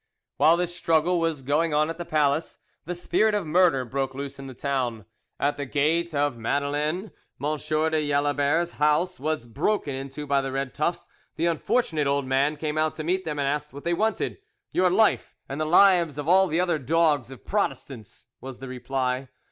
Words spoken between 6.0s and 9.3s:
of the Madeleine, M. de Jalabert's house